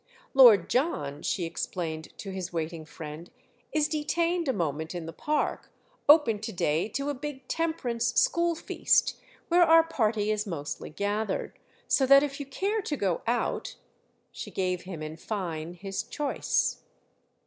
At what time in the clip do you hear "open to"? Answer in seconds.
6.09-6.51